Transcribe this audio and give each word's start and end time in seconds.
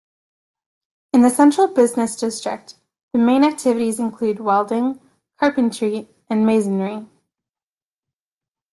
In 1.13 1.21
the 1.21 1.29
central 1.29 1.67
business 1.67 2.15
district, 2.15 2.73
the 3.13 3.19
main 3.19 3.43
activities 3.43 3.99
include 3.99 4.39
welding, 4.39 4.99
carpentry 5.39 6.09
and 6.27 6.43
masonry. 6.43 7.05